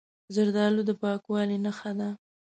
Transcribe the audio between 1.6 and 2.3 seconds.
نښه ده.